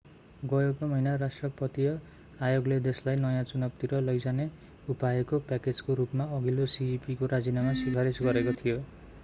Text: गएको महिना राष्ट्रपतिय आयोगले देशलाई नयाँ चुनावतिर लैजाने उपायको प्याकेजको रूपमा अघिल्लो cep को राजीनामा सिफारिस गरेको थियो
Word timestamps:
गएको 0.43 0.87
महिना 0.87 1.11
राष्ट्रपतिय 1.15 1.89
आयोगले 2.47 2.79
देशलाई 2.87 3.15
नयाँ 3.17 3.43
चुनावतिर 3.51 3.93
लैजाने 4.07 4.49
उपायको 4.95 5.39
प्याकेजको 5.51 5.99
रूपमा 6.03 6.29
अघिल्लो 6.39 6.69
cep 6.77 7.09
को 7.19 7.33
राजीनामा 7.37 7.79
सिफारिस 7.83 8.25
गरेको 8.29 8.61
थियो 8.63 8.83